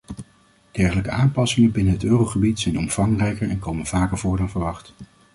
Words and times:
Dergelijke 0.71 1.09
aanpassingen 1.09 1.71
binnen 1.71 1.93
het 1.93 2.03
eurogebied 2.03 2.59
zijn 2.59 2.77
omvangrijker 2.77 3.49
en 3.49 3.59
komen 3.59 3.85
vaker 3.85 4.17
voor 4.17 4.37
dan 4.37 4.49
verwacht. 4.49 4.93